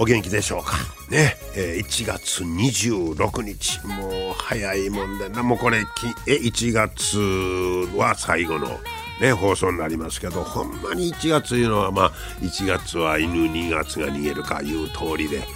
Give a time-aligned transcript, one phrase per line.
[0.00, 0.78] お元気でしょうか？
[1.10, 5.42] ね、えー、1月26日もう早いもんでな。
[5.42, 5.84] もうこれ
[6.26, 7.18] え1月
[7.98, 8.80] は最後の
[9.20, 15.46] ね、放送になりますけどほんまに1月いうのはまあ1月は犬2月が逃げるかいう通りで。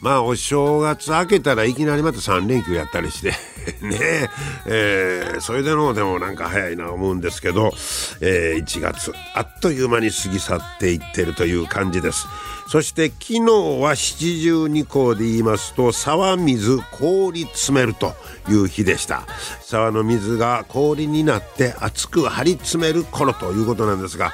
[0.00, 3.32] まあお正月明けたらいきなりまた3連休やったりして。
[3.82, 4.30] ね
[4.66, 7.72] えー、それでのでもなんか早いな思うんですけど、
[8.20, 12.26] えー、1月あっという間に過ぎ去っていってるという感じです。
[12.66, 13.40] そして昨日
[13.80, 18.14] は七十二校で言いますと沢水氷詰めると
[18.48, 19.26] いう日でした。
[19.60, 24.32] 沢の水が氷になって熱く張り詰める頃ということなんですが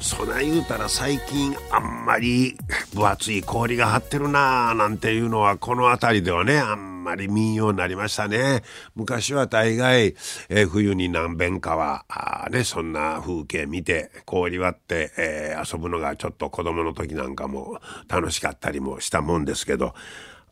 [0.00, 2.56] そない言うたら最近あんまり
[2.94, 8.62] 分厚い氷が張ってるなあなんていうのはこの辺りではねあんまり民謡になりましたね
[8.94, 10.14] 昔は大概、
[10.48, 19.94] えー、冬に何遍かはあねそんな風景見て氷割って、えー、遊ぶのがちょっと子供の時なんかも楽しかったりもしたもんですけど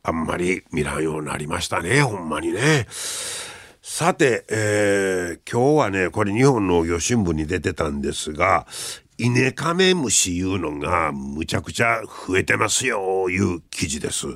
[0.03, 2.87] あんまり見らんようになりましたねほんまにね。
[3.89, 8.67] さて、えー、今日はね、これ日本農業新聞に出てたんですが、
[9.19, 14.27] イネカメムシいうのがむちゃくちゃ増えてますよ、いう記事です。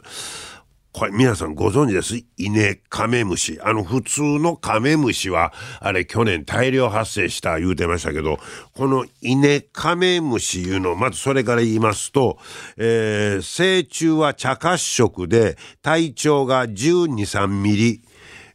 [0.93, 2.17] これ皆さんご存知です？
[2.37, 3.61] イネカメムシ。
[3.63, 8.39] あの普通のカメムシは、あれ去年大量発生した言うてましたけど、
[8.75, 12.39] このイネカメムシいうの、まずそれから言いますと、
[12.77, 18.03] えー、成虫は茶褐色で体長が12、3ミリ、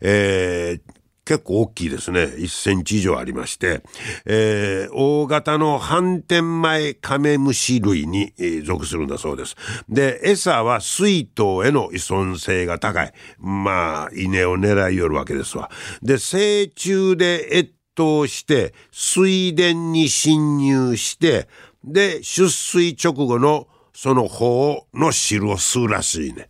[0.02, 0.95] えー、
[1.26, 2.22] 結構大きいですね。
[2.24, 3.82] 1センチ以上ありまして、
[4.26, 8.32] えー、大型の反転前カメムシ類に、
[8.64, 9.56] 属するんだそうです。
[9.90, 13.14] で、餌は水筒への依存性が高い。
[13.40, 15.72] まあ、稲を狙いよるわけですわ。
[16.04, 21.48] で、成虫で越冬して、水田に侵入して、
[21.84, 26.50] で、出水直後のその方の汁を吸うらしいね。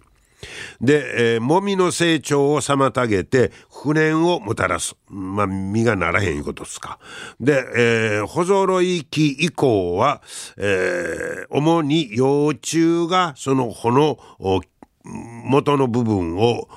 [0.81, 4.95] で、えー、もみの成長を妨げて不燃をもたらす。
[5.09, 6.99] まあ、実がならへんいうことですか。
[7.39, 10.21] で、えー、ほぞろい期以降は、
[10.57, 14.19] えー、主に幼虫がその穂の
[15.03, 16.67] 元の部分を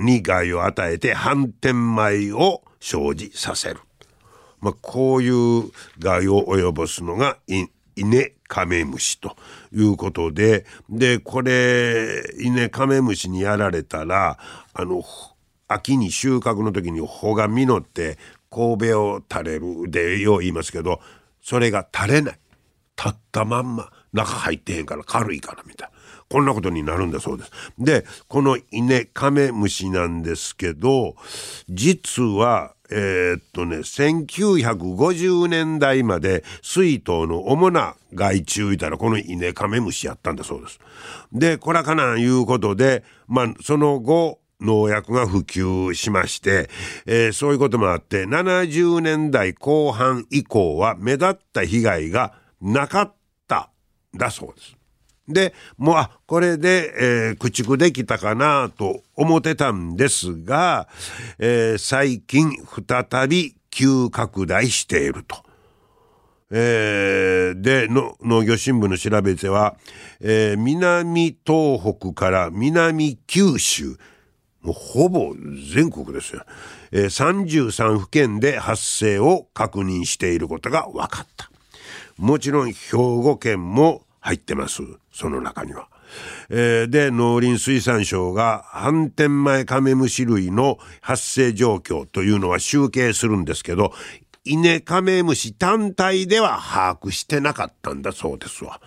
[0.00, 3.80] に害を与えて反転米を生じさせる。
[4.60, 9.36] まあ、こういう害を及ぼすのがイネカメムシと
[9.74, 14.38] いうことで、で、これ、イネカメムシにやられたら、
[14.72, 15.02] あの、
[15.68, 18.18] 秋に収穫の時に穂が実って
[18.50, 21.00] 神戸を垂れるでよう言いますけど、
[21.42, 22.38] それが垂れない。
[22.96, 25.93] 立ったまんま、中入ってへんから軽いからみたいな。
[26.30, 27.50] こんなことになるんだそうです。
[27.78, 31.14] で、このイネカメムシなんですけど、
[31.68, 40.78] 実はえー、っとね、1950年代まで水筒の主な害虫いたらこのイネカメムシやったんだそうです。
[41.32, 46.70] で、こらかなんいうことで、まあ、その後、農薬が普及しまして、
[47.06, 53.14] えー、そういうこともあって、70年代後半以降は目立った被害がなかっ
[53.48, 53.70] た
[54.14, 54.73] だそうです。
[55.28, 60.86] で、もう、あ、これで、えー、駆逐できたかなと思ってたんですが、
[61.38, 62.52] えー、最近
[62.86, 65.38] 再び急拡大していると。
[66.50, 69.76] えー、で、農業新聞の調べては、
[70.20, 73.96] えー、南東北から南九州、
[74.60, 75.34] もうほぼ
[75.74, 76.44] 全国ですよ。
[76.92, 81.50] えー、33府県で発生を確認していることが分かった。
[82.18, 84.82] もちろん兵庫県も入ってます。
[85.14, 85.88] その中には。
[86.50, 93.92] えー、で、農林水産省が反転前カメムシ類の発生状況というのは集計するんですけど、
[94.44, 98.80] イネカメムシ単体では把握してなかったんだそうですわ。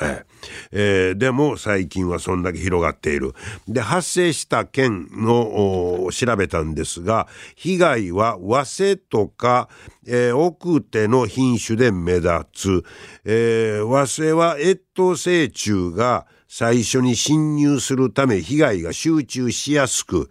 [0.00, 0.24] え
[0.70, 3.34] えー、でも最近はそんだけ広がっている。
[3.68, 9.68] で、発生した県の調べたんですが、被害は早生とか、
[10.06, 12.84] えー、奥手の品種で目立つ。
[13.24, 20.30] えー、早生は越冬成虫が最初に侵入するため被害が集中しやすく、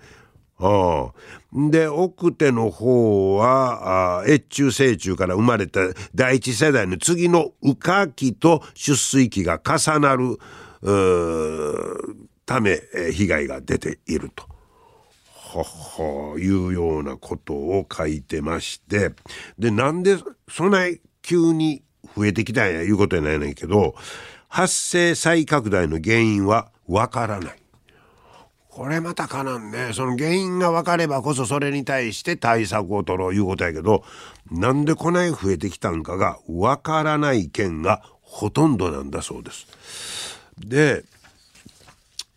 [0.61, 1.13] ああ。
[1.53, 5.81] で、奥手の方は、越中成虫から生まれた
[6.15, 10.37] 第一世代の次の羽化期と出水期が重なる、
[12.45, 12.79] ため、
[13.11, 14.45] 被害が出ていると。
[15.53, 19.11] ははいうようなことを書いてまして
[19.59, 20.15] でなんで
[20.47, 21.83] そない急に
[22.15, 23.95] 増えてきたんやいうことやないねんけど
[24.47, 27.60] 発生再拡大の原因はわからない。
[28.71, 34.03] これまたかなんねその原因が分かればこそそれに対して対策を取ろういうことやけど
[34.49, 39.67] なんでこない増えてきたんかが分からない県がほとんどなんだそうです。
[40.57, 41.03] で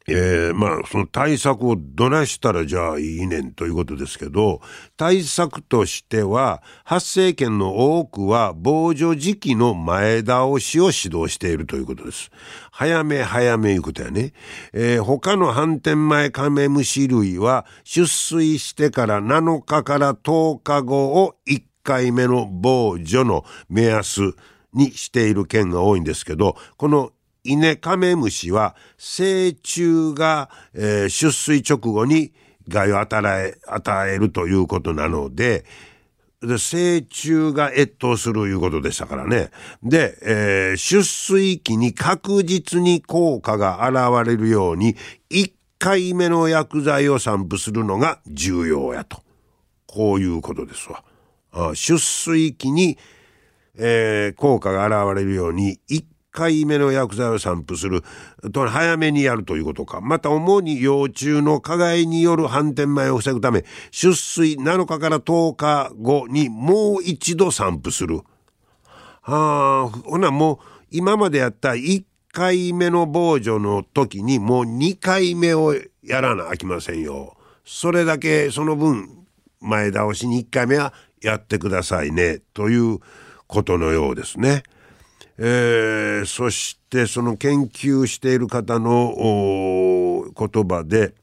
[0.06, 4.60] えー、まあその対策をどないしたらじゃあいいねんということですけど
[4.96, 12.30] 対策としては発生権の多くは防除時期の前倒しを指導しているということです。
[12.70, 14.32] 早め早めいうことやね。
[14.72, 24.34] えー、他の反転前カメムシ類は出水してから7日から10日後を1回目の防除の目安
[24.74, 27.12] にしている県が多いんですけどこの
[27.44, 32.32] イネカメムシは成虫が、えー、出水直後に
[32.68, 35.64] 害を与え与えるということなので
[36.40, 39.50] で成虫が越冬するいうことでしたからね。
[39.82, 44.96] で、えー、出水期に確実に効果が現れるように
[45.30, 49.22] 1回目の薬剤を散布するのが重要やと。
[49.86, 51.02] こういうことですわ。
[51.74, 52.98] 出水期に、
[53.76, 56.04] えー、効果が現れるように1
[56.34, 58.02] 回目の薬剤を散布する
[58.52, 68.22] と早めにやるということかまた主に幼虫の加害による反転前を防ぐため出水7日から10日後にもう一度散布する。
[69.22, 70.58] はあほなもう
[70.90, 77.36] 今までやった1回目の防除の時にもう2回目をやらなあきませんよ。
[77.64, 79.24] それだけその分
[79.60, 80.92] 前倒しに1回目は
[81.22, 82.98] やってくださいねという
[83.46, 84.64] ことのようですね。
[85.36, 91.14] えー、そしてその研究している方の言葉で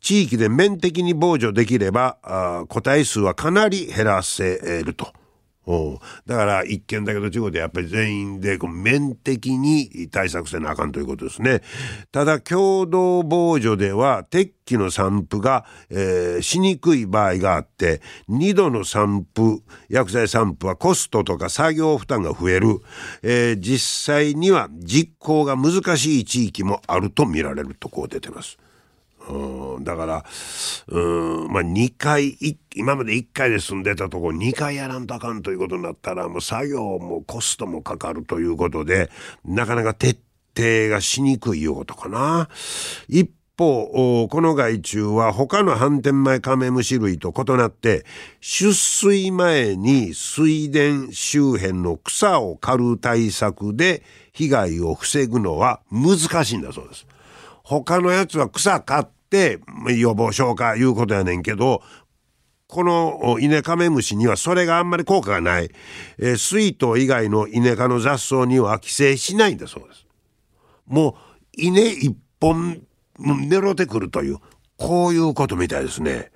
[0.00, 5.12] 地域で面的に防除できれば個体数はかなり減らせると。
[6.26, 11.60] だから一件だけどということでやっぱり全員でこう面的に対策せなあかんということですね。
[12.12, 22.80] ただ共同防除では鉄器の散布が、えー、しにくい場合があって2度の散布薬剤散布はコストとか作業負担が増える、
[23.22, 28.56] えー、実際には実行が難しい地域もあると見られるとこう出てます。
[29.80, 30.24] う、だから、
[30.88, 32.36] まあ2回、
[32.74, 39.10] 今まで1回で住んでたとこ2回やらんとあかんということになったら、もう作業もコストもかかるということで、
[39.44, 40.20] なかなか徹
[40.56, 42.48] 底がしにくいようことかな。
[43.08, 43.28] 一
[43.58, 48.04] 方、この害虫は他の反転前カメムシ類と異なって、
[48.40, 57.06] 出水前に水田周辺の草を刈る対策で被害を防ぐのは難しいんだそうです。
[57.64, 59.58] 他のやつは草刈ってって
[59.92, 61.82] 予防消化いうことやねんけど
[62.68, 65.70] このイネカメムシにはそれがあんまり効果がない、
[66.18, 70.06] えー、水筒以外のイネ科の雑草には寄生しないんだそうです。
[70.86, 71.14] もう
[71.52, 72.82] 稲一本
[73.18, 74.38] 狙ってくるという
[74.76, 76.30] こういうことみたいですね。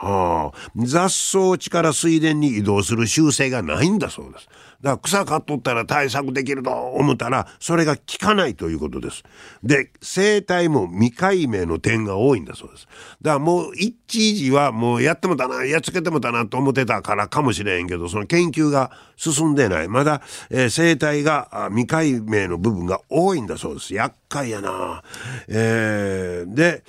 [0.00, 4.48] はあ、雑草地から水田に移動する習性がないんだそうです。
[4.80, 9.24] だから草刈っとったら対策できると思ったらそれが効かないということです。
[9.64, 12.86] で生態も未解明の点が多いんだそうです。
[13.20, 23.94] だからもう一時はもうやってもたなやっつけてもたなと思ってたからかもしれんけどその研究が進んでないまだ、えー、生態が未解明の部分が多いんだそうです。
[23.94, 25.02] 厄介やな。
[25.48, 26.82] えー、で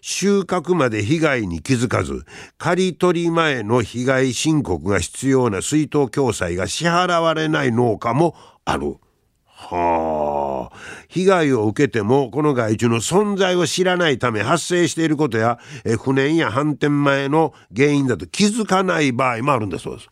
[0.00, 2.24] 収穫まで被害に気づかず
[2.58, 8.34] 刈り取り前の被害申告が必要な水筒共済が支払われない農家も
[8.64, 8.96] ある。
[9.46, 10.76] はあ。
[11.08, 20.10] 被害を受けてもこの害虫の存在を知らないため発生していることやえ不燃や反転前の原因だと気づかない場合もあるんだそうです。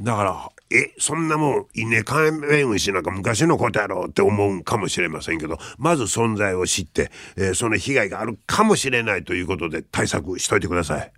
[0.00, 11.12] だからえそんなもん稲カメムシなんか昔のことやろうって思うかもしれませんけどまず存在を知って、えー、その被害があるかもしれないということで対策しといてください。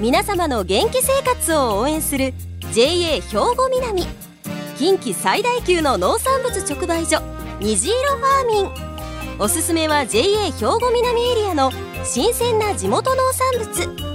[0.00, 2.34] 皆様の元気生活を応援する
[2.72, 4.06] JA 兵庫南。
[4.76, 7.22] 近畿最大級の農産物直売所
[7.60, 9.38] 虹色ファーミン。
[9.38, 11.70] おすすめは JA 兵庫南エリアの
[12.04, 14.14] 新鮮な地元農産物。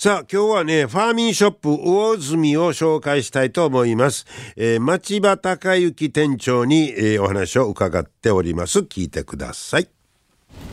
[0.00, 4.26] さあ、今日はね、ファーミンショップ魚住を紹介したいと思います。
[4.54, 8.78] えー、町場隆之店長に、えー、お話を伺っております。
[8.78, 9.88] 聞いてください。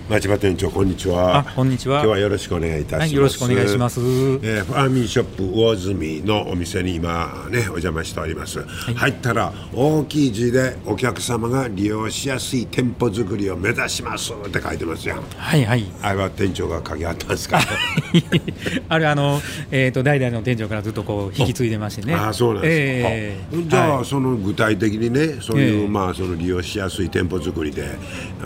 [0.08, 1.44] 町場店長こんにちは。
[1.56, 1.96] こんにちは。
[1.96, 3.02] 今日はよろしくお願いいたします。
[3.02, 4.00] はい、よろしくお願いします。
[4.00, 8.60] えー、ファーミンショップ魚住のお店に今ねお邪魔しております。
[8.60, 15.24] はい、入ったら大きい字でお客様が利用しやすい店舗作りを目指しますって書いてますやん。
[15.24, 15.86] はいはい。
[16.04, 17.60] あれは店長が書きあったんですか？
[18.90, 22.14] あれあのえっ、ー、と代々の店長からずっとこう引き継いでましてね。
[22.14, 23.10] あそうなんですか。
[23.12, 27.90] えー、じゃあ、はい、その具体的にねそういう、えー、まあその利用しやすい店舗作りで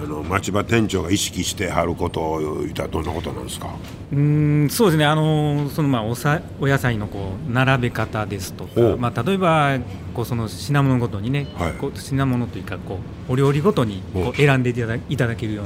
[0.01, 3.67] あの町場店長が意識してはることを言ったらどんなことなんですか？
[4.11, 5.05] うんそうですね。
[5.05, 9.77] あのそのまあおさお野菜のこう並べ方ですとか、まあ、例えば
[10.19, 12.99] こうその品物ごとにね、はい、こう品物というかこ
[13.29, 15.65] うお料理ごとにこう選んでいただいただけるよう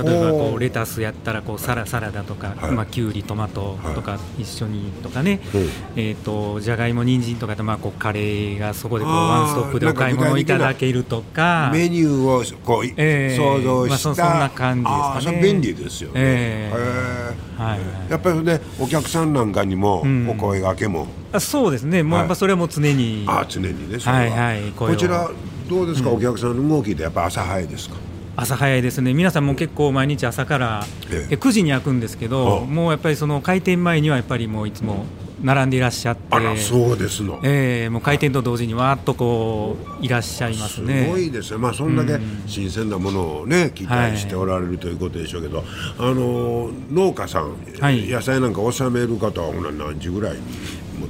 [0.00, 5.40] な例えばこうレタスやったらこうサラサラダとか、はい、まあ、きゅうりトマトとか一緒にとかね、
[5.94, 11.70] えーと、じゃがいも人参とかとまあこうカレーがそこでこうワンストップでお買い物いただけるとか。
[11.70, 15.42] メニューをこう、えー、想像した、まあ、そそんな感じですかね。
[15.42, 17.80] 便利ですよね、えー、はい、
[18.10, 24.24] やっぱりねお客さんなんかにもお声がけも、あそうですね、もうやっぱそれはもう常に、あ常にね、は。
[24.24, 25.30] いはい、こちら、
[25.68, 27.96] どうですか、お客さんの動きで、やっぱ朝早いですか？
[28.34, 35.04] 朝早いですね、皆さんも結構毎日朝から、え9時に開くんですけど、もうやっぱりその開店前にはやっぱりもういつも
[35.42, 41.04] 並んでいらっしゃって、そうですの、えー、もう開店と同時にわーっとこういらっしゃいますね。
[41.04, 45.66] すごいですね、まあ、そんだけ新鮮なものをね、期待しておられるということでしょうけど、はい、
[45.98, 50.40] あの農家さん、はい、野菜なんか納める方は何時ぐらいに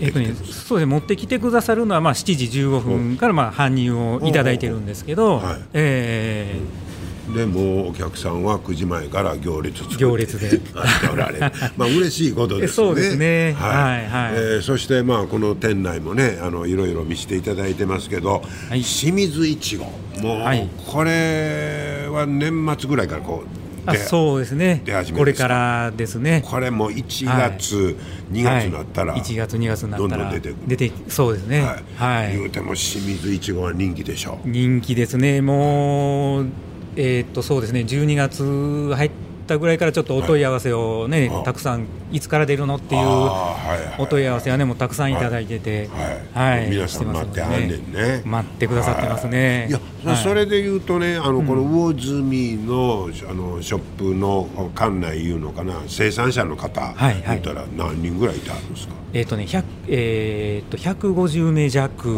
[0.01, 6.92] えっとね、そうで持ってきてくださるのはまあ7時15分からまあ搬入をいただいてるんですけど、はい、えー
[7.35, 10.61] でもうお客さんは9時前から行列作行列で。
[11.13, 11.41] おられる。
[11.77, 12.87] まあ嬉しいことですね。
[12.87, 13.53] そうですね。
[13.59, 19.85] はい、はい、えー、そしてまあこの店内もねあのいろいろ見せていただいてますけど、はい、清水いちご。
[20.21, 24.83] もう、はい、これは年末ぐらいからこうあそうですね。
[25.17, 26.45] これからですね。
[26.47, 27.95] これも1月、はい、
[28.33, 31.65] 2月になったら、はい、1月2月になったらどんどん出て出てそうですね。
[31.97, 34.49] はい、言うても清水いちごは人気でしょう。
[34.49, 35.41] 人気ですね。
[35.41, 36.47] もう
[36.97, 43.03] えー、っとそうですね12月入ってたぐらいからちょっとお問い合わせをね、はい、たくさんいつから出るのっていう
[43.99, 45.89] お問い合わせはねもうたくさんいただいてて、
[46.35, 47.67] はい、はい、皆さん待ってはんね。
[47.67, 48.23] んね。
[48.25, 49.73] 待ってくださってますね、い。
[49.73, 58.95] や、それで言うとねあのこの魚住のあのショップの館内いうのかな生産者の方、はいはい、たら何人ぐらいいたんですか？
[59.15, 62.15] えっ、ー、とね、百えー、と150名弱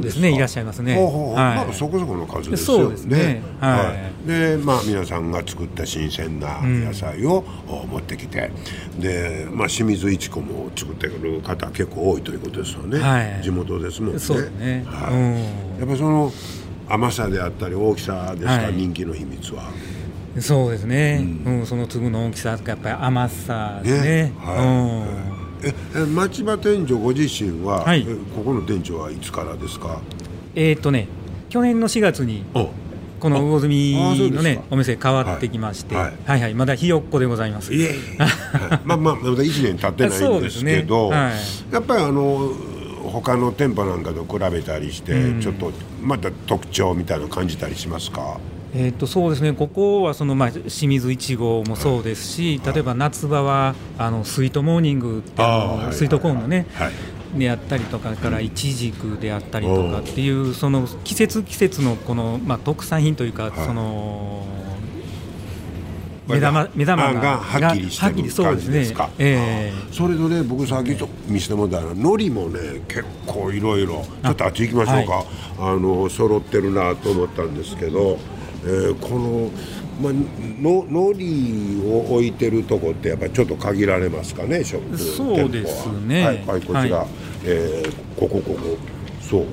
[0.00, 0.96] ですねいらっしゃいますね。
[0.96, 3.06] はい、まあそこそこの数ですよね。
[3.06, 3.42] ね。
[3.60, 3.94] は
[4.24, 4.28] い。
[4.28, 7.44] でまあ皆さんが作った新鮮な野菜を
[7.90, 8.50] 持ってきて、
[8.94, 12.98] うん、でまあ清水一子も作ってくる方結構多いということですよね。
[12.98, 14.18] はい、地元ですもんね。
[14.18, 14.84] そうね。
[14.86, 15.14] はい。
[15.14, 15.34] うん、
[15.80, 16.32] やっぱその
[16.88, 19.70] 甘さであったり大きさですか、はい、人気の秘密は。
[20.38, 21.20] そうですね。
[21.46, 24.12] うん、うん、その粒の大きさとかやっぱり甘さですね。
[24.24, 25.28] ねはい。
[25.28, 25.34] うん
[25.66, 25.72] え
[26.04, 28.04] 町場店長ご自身は、はい、
[28.36, 29.98] ここの店長はいつからですか？
[30.54, 31.08] えー、っとね
[31.48, 32.44] 去年の4月に
[33.24, 36.40] この魚住のねお店変わってきまして、はい、はい。
[36.42, 37.72] はいまだひよっこでございます。
[37.72, 37.94] いえ
[38.84, 41.16] まあまあまだ1年経ってないんですけど、 ね。
[41.16, 42.52] はい、やっぱりあの
[43.02, 48.38] 他の店舗なんかと比べたりして、うん、ちょっとまた特徴みたいなの感じたりしますか？
[48.76, 49.52] えー、とそうですね。
[49.52, 55.44] ここはその、まあ、清水いちごもそうですし、例えば夏場はあのスイートモーニングってい
[55.88, 56.66] うスイートコーンのね、
[57.36, 64.46] であったりとかからいちじくであったりとかっていうその季節季節のこの、まあ、特産品というか、その
[66.26, 69.12] 目玉目玉がはっきりしてる感じですか、ね。
[69.18, 75.24] えー、それとね僕さっき見せてもらったら海苔もね結構いろいろちょっとあっち行きましょうか。
[75.58, 78.18] あ、はい、あの揃ってるなと思ったんですけど。
[78.66, 79.50] えー、この、
[80.00, 80.12] まあ、
[80.60, 87.08] の海苔を置いてるとこってやっぱりちょっと限られますかねショップそうですねはい、はい、こちら、はい、
[87.44, 88.78] えー、ここここ。
[89.20, 89.46] そう。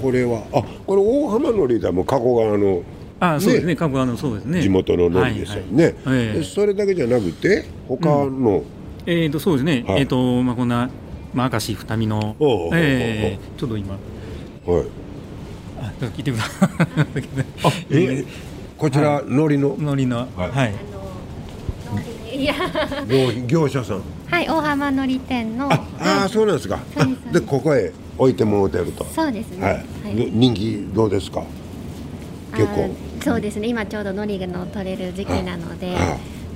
[0.00, 2.82] これはあこれ大浜海苔だも加古川の
[3.20, 3.74] あそうですね。
[3.74, 4.62] 加古川のそうですね。
[4.62, 6.26] 地元の海苔ですよね、はいはい。
[6.26, 8.64] えー、それだけじゃなくて他の、うん、
[9.06, 10.88] えっ、ー、とそうですね、はい、えっ、ー、とまあこんな
[11.34, 12.36] まあ明石二見の
[12.72, 13.94] えー、ちょっと今。
[13.94, 14.86] はい。
[15.80, 16.68] あ聞いてください。
[17.90, 18.47] えー
[18.78, 19.70] こちら、海苔の？
[19.70, 20.28] 海苔の。
[20.36, 20.72] は
[22.32, 22.38] い。
[22.38, 22.44] い。
[22.44, 22.54] や。
[23.48, 24.02] 業者さん。
[24.30, 25.72] はい大浜海苔店の。
[25.72, 26.78] ああそうなんですか。
[27.32, 29.04] でここへ置いてもらってると。
[29.06, 31.42] そうですね、はい、人気どうですか？
[32.52, 32.94] 結構。
[33.24, 33.66] そうですね。
[33.66, 35.96] 今ちょうど海苔の取れる時期なので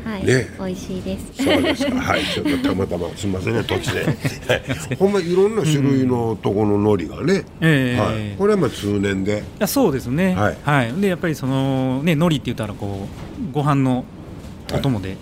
[0.04, 1.44] はい、ね、美味しいです。
[1.44, 1.94] そうですか。
[1.94, 4.04] はい、ちょっとたまたますみませんね、 突然。
[4.04, 4.12] は
[4.92, 7.44] い、ほんまいろんな種類のとこの海苔がね。
[7.61, 9.38] うん、はい、これはまあ通年で。
[9.38, 10.35] いや、そうですね。
[10.35, 13.06] はい、はい、で、やっぱりそのね、海苔って言ったら、こ
[13.40, 14.04] う、ご飯の。
[14.75, 15.16] お供で、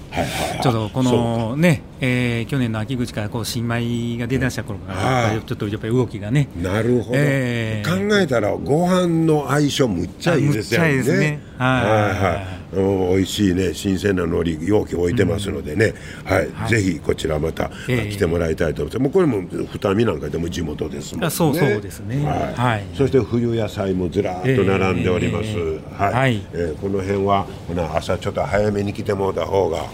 [0.62, 6.48] ちょっとこのね、えー、去年の秋口からこう新米が出だした頃からちょっとやっぱり動きがね。
[6.62, 11.49] なるほど、えー、考えたらご飯の相性むっちゃいいですよね。
[11.60, 12.60] ねはいはい。
[12.72, 15.92] 美味しいね新鮮な海苔容器置いてますのでね、
[16.24, 21.30] うん、はい、はい、ぜひこちらまた来てもらいたいと思って、もうこれも二見なんかでも地元ですもんね。
[21.30, 27.46] そうそうですね、はい、はい、そして冬野菜もずらっと並んでおります、えー、はい、はい、えー、この辺は
[27.94, 29.84] 朝ちょっと早めに来てもらった方が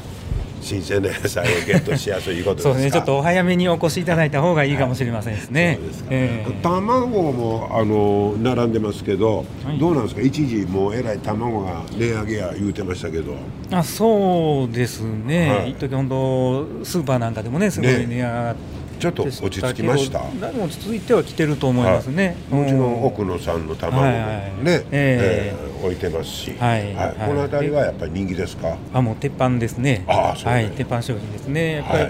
[0.61, 2.91] 新鮮な野菜をゲットしやすいことそうね。
[2.91, 5.79] ちょっとお早めにお越しいただいた方がいいかもしれませんですね、
[6.11, 10.21] えー、卵もあの並んでますけど、はい、どうなんですか？
[10.23, 13.35] 一時もうえらい卵が値上げや言うてましたけど。
[13.71, 20.23] あそうですね、はい、一時本当スーパーなんかでもねすごい値上がって、ねちょっと落ち着きました？
[20.23, 25.55] 落ち着いてはきてると思いますね、はい、もちろん奥野さんの卵もね、はいはい、ええ。
[25.55, 26.95] ー、置いてますし、はい。
[26.95, 28.77] はい、この辺りはやっぱり人気ですか？
[28.93, 30.05] あもう鉄板ですね。
[30.07, 31.77] あそう、ね、はい、鉄板商品ですね。
[31.77, 32.09] やっぱり、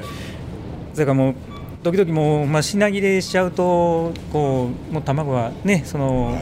[0.94, 1.34] それからもう
[1.82, 6.36] 時々もう、まあ、品切れしちゃうとこうもう卵はねその、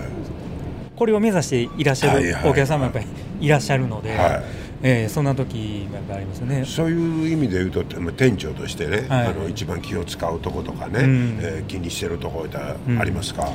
[0.96, 3.06] これを目指していらっしゃるお客様やっぱり
[3.40, 4.42] いらっしゃるので、はい。
[4.86, 6.62] えー、そんな時がありますね。
[6.66, 13.48] そういう意味で言うと店長としてね、はい、あの一番気を使うとことかね、うん、えー、気にしてるところありますか、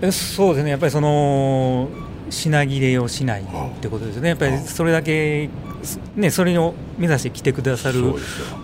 [0.00, 0.70] うん、そうですね。
[0.70, 1.90] やっぱりその
[2.30, 3.44] 品切れをしないっ
[3.80, 4.30] てことですね。
[4.30, 5.48] やっぱりそれだけ
[6.16, 8.14] ね、それを目指して来てくださる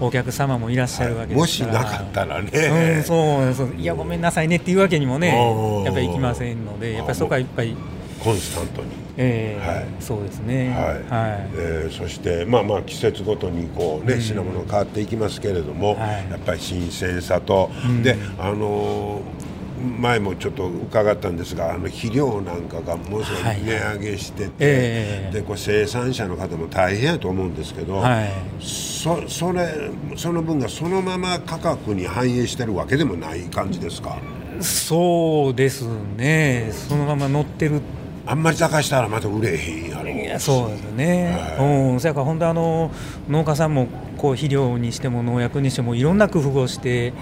[0.01, 5.37] お客様もいらっしゃるわけですから、はい、もしなかったらね、うん、そうそういやごめんなさいねっていうわけにもね
[5.85, 7.77] やっぱりいきませんのでやっぱりそこはいっぱい
[8.25, 11.31] コンスタントに、えー、はい、そうですね、はい。
[11.31, 11.49] はい。
[11.55, 19.50] えー、そしてまあまあ季節ごとにこうね、うん、品物変わっていきますけれども、はい、やっぱり新鮮さと、うん、であのー
[19.99, 34.19] 前もちょっと伺ったんですがあの肥料なんかがものすごい値上げしてて、はいえー、でこう生産者の方も大変やと思うんですけど、はい、そそれその分がそのまま価格に反映してるわけでもない感じですか？
[34.61, 36.71] そうですね。
[36.73, 37.81] そのまま乗ってる。
[38.27, 40.09] あんまり高したらまた売れへんやろ。
[40.09, 42.93] いやそうですね、はい、うん、そやから本当あの
[43.29, 43.89] 農家さんも
[44.19, 47.13] こう肥料にしても農薬にしてもいろんな工夫をして、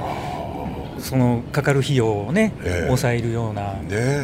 [1.01, 3.75] そのかかる費用をね、えー、抑えるような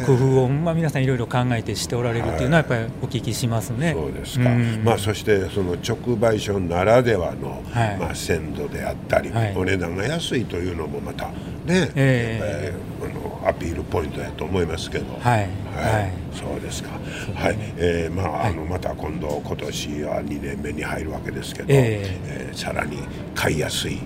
[0.05, 3.93] 工夫を、まあ、皆さんいろいろ考えてしておられるっていうのはやっぱりお聞きしますね。
[3.93, 11.27] そうですか、うん、まあ、そしてその直売所ならではの、はい、まあ、鮮度であったり、はい、お値段が安いというのもまた
[11.65, 16.25] ね、えー、あのアピールポイントやと思いますけど、はい、はい。
[16.35, 16.89] そうですか、
[17.35, 22.99] はい、えー、まあ、あのまた今度今年は2年目に入るわけですけど、えー、えー、さらに
[23.33, 23.99] 買いやすい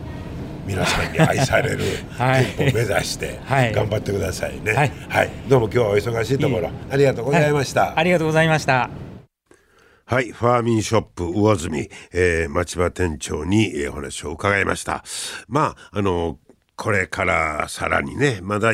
[0.69, 1.79] 皆さんに愛される
[2.15, 8.89] 店舗を目指して頑張ってくださいね、はい、はい、どうも今日はお忙しいところありがとうございました、はい、ありがとうございました。
[10.05, 15.03] はい、ファーミンショップ魚住、えー、町場店長に、えー、お話を伺いました。
[15.47, 16.39] まあ、あの、
[16.79, 18.71] これからさらにね、まだ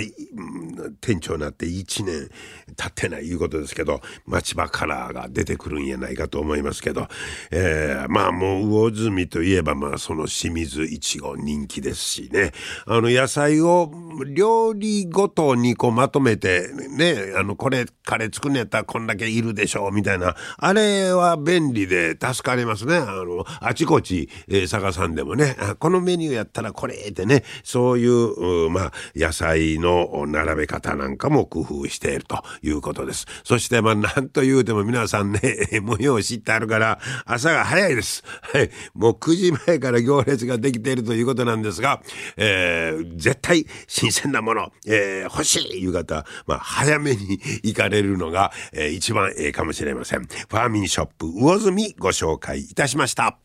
[1.02, 2.30] 店長になって1年
[2.78, 7.08] 経ってないいうことですけど、町場カラーが出てくるんやないかと思いますけど、
[7.50, 12.52] えー、まあもう魚住といえばまあその清水いちご人気ですしね、
[12.86, 13.92] あの野菜を
[14.28, 22.98] 料理ごとにこうまとめて、ね、あのこれカレー作るんやったらこんだけいるでしょうみたいな、あれは便利で助かりますね。
[22.98, 33.26] あの、あちこち、えー、探さんでもね、このメニューやったらこれってね、そうそういう、まあ、野菜の並べ方なんかも工夫しているということです。
[33.46, 35.40] そして、まあ、なんと言うても皆さんね、
[35.82, 38.24] 模様を知ってあるから、朝が早いです。
[38.42, 38.70] はい。
[38.94, 42.02] もう9時前から行列ができているということなんですが、
[42.36, 50.26] えー、絶対新鮮なもの、えー、欲しいいう方、まあ、早めに行かれるのが、えー、一番ええかもしれません。
[50.26, 53.45] ファーミンショップ魚住ご紹介いたしました。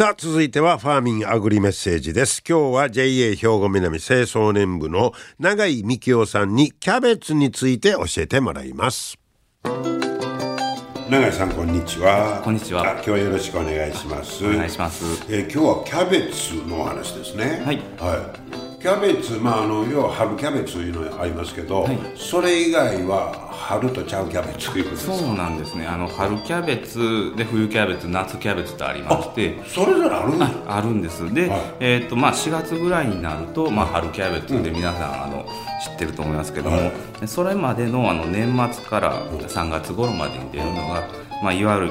[0.00, 2.42] さあ続いてはファーミンアグリメッセージです。
[2.48, 9.18] 今日は JA 兵庫南清掃年部の永井幹夫さんにキャベツについて教えてもらいます。
[9.62, 12.40] 永井さんこんにちは。
[12.42, 12.92] こんにちは。
[12.92, 14.42] 今日はよろしくお願いします。
[14.42, 17.62] お願いします、えー、今日はキャベツのお話ですね。
[17.62, 25.86] はい、はいキャベツまああの要は春キャベツいうのありますけど、はい、それ以外は春とちゃうキャベツということですそうなんですね。
[25.86, 29.62] あの春キャベツで冬キャベツ夏キャベツとありまして。
[29.66, 31.32] それぞれあるんああるんです。
[31.32, 35.46] で、はい、えーとまあ、4月ぐらいになると、まあ、春キャベツで皆さん、うん、あの
[35.84, 36.84] 知ってると思いますけども、は
[37.22, 41.06] い、それまでのあの年末から3月頃までに出るのが、
[41.42, 41.90] まあ、いわゆる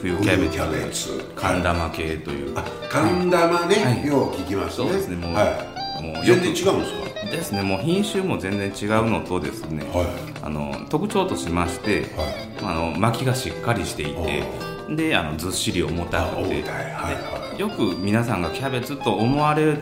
[0.00, 1.32] 冬キャベツキャベツ。
[1.36, 4.88] 寒玉系という、はい、寒玉ね、はい、よう聞きますね。
[4.88, 5.14] そうですね。
[5.14, 5.69] もう、はい
[6.00, 6.66] もう全然違うんです
[7.24, 7.30] か？
[7.30, 7.62] ですね。
[7.62, 10.06] もう品種も全然違うのとですね、はい、
[10.42, 12.06] あの特徴としまして、はい、
[12.62, 14.42] あの巻きがしっかりしていて
[14.96, 19.78] であのずっしり重たくて、はい、よく皆さんがキャベツと思われる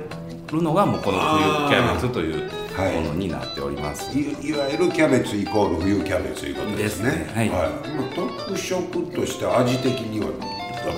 [0.52, 7.10] のがもうこの冬キャベツというものになっております、い、いわゆるキャベツイコール冬キャベツということですね。
[7.10, 7.32] ね。
[7.34, 7.70] はい、はい、
[8.14, 10.26] 特色として味的には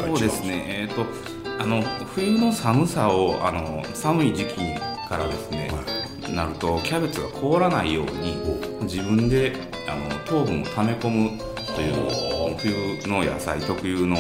[0.07, 0.65] そうですね。
[0.67, 1.07] えっ、ー、と
[1.63, 1.83] あの
[2.15, 8.37] 冬の寒さをあの寒い時期にからですね、はい、なるとキャベツが凍らないように
[8.83, 9.53] 自分で
[9.89, 11.39] あの糖分を溜め込む
[11.75, 14.17] という冬の野菜特有の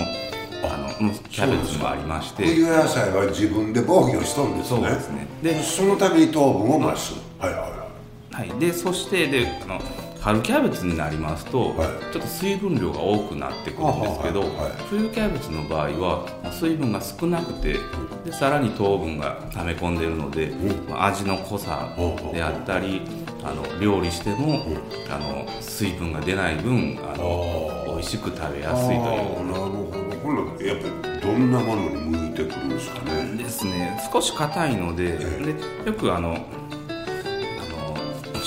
[0.62, 2.44] あのキャベツもありまして。
[2.44, 4.80] 冬野菜は自分で防御しとるんですね。
[4.80, 5.26] そうですね。
[5.42, 7.88] でそのために糖分を増す、はいは
[8.32, 8.50] い。
[8.50, 9.80] はい、でそしてであの
[10.20, 17.78] 春キャベツになりますと、はい、ちょっと水分量が多くなってくるんですけど、はいはい、冬キャベツの場合は水分が少なくて
[18.24, 21.88] でさらに糖分が溜め込んでいるので、うん、味の濃さ
[22.34, 23.00] であったり
[23.42, 24.60] あの料理しても、
[25.08, 28.98] あの水分が出ない分あの美味しく食べやすいという。
[29.46, 30.10] なるほど。
[30.20, 33.42] これやっぱりどんなものに向いてくるんですかね？
[33.42, 33.98] ですね。
[34.12, 35.54] 少し硬いのでで
[35.86, 36.36] よくあの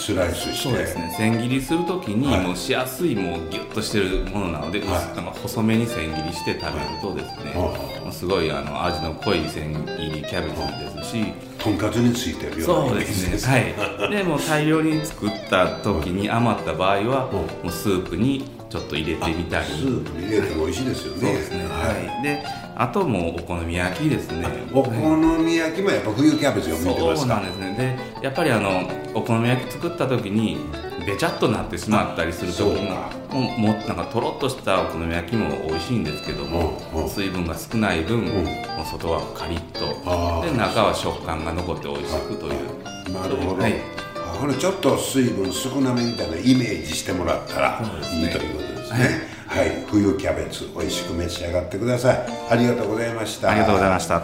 [0.04, 0.70] スライスして。
[0.70, 1.14] そうですね。
[1.18, 11.34] 千切りする時にもうしやすいもうギュッとしてるものなので、はい、なんか細めに千切りして食べるとですね、はい、すごいあの味の濃い千切りキャベツですし。
[11.64, 13.74] とんかつについてるようなそうですね。
[13.98, 14.12] はい。
[14.12, 19.66] でも大量に作った時に余った場合はもうスープにちょっと入れてみたり。
[19.68, 21.20] スープに入れても美味しいですよね。
[21.22, 21.64] そうですね。
[21.66, 22.44] はい、で
[22.76, 24.48] あともうお好み焼きですね。
[24.74, 24.90] お好
[25.38, 27.18] み焼きもやっぱ冬キャベツが向いてますか？
[27.18, 28.00] そうなんですね。
[28.20, 30.58] でやっぱりあのお好み焼き作った時に
[31.06, 38.46] べちゃっとなってしまったりする時ももうなんかとろっとしたお好み焼きも美味しいんですけども、うんうん、水分が少ない分、うん、もう
[38.90, 39.82] 外はカリッと。
[40.44, 42.54] で中は食感が残って美味しくという。
[43.14, 43.76] なるほど、はい、
[44.44, 47.82] これちょっと水分少なめみたいなイメージしてもらったら
[48.14, 49.22] いいということですね。
[49.48, 52.26] はい、冬キャベツ美味しく召し上がってください。
[52.50, 53.52] ありがとうございました。
[53.52, 54.22] ありがとうございました。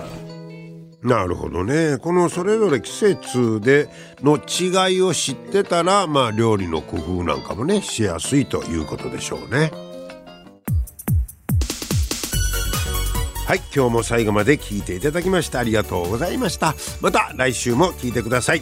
[1.04, 1.98] なるほどね。
[2.00, 3.88] このそれぞれ季節で
[4.22, 9.72] の違いを知ってたらまあ料理の工夫なんかもねしやすいということでしょうね。
[13.48, 13.62] はい。
[13.74, 16.76] 今日も最後まで聞いていただきましてありがとうございました。
[17.00, 18.62] また来週も聞いてください